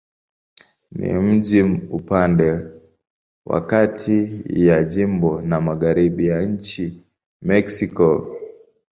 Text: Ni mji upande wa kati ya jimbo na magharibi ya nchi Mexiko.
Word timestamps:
Ni 0.97 1.13
mji 1.19 1.61
upande 1.91 2.67
wa 3.45 3.61
kati 3.65 4.41
ya 4.47 4.83
jimbo 4.83 5.41
na 5.41 5.61
magharibi 5.61 6.27
ya 6.27 6.41
nchi 6.41 7.03
Mexiko. 7.41 8.37